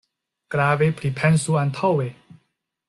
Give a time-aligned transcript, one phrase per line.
[0.55, 2.11] Grave pripensu antaŭe.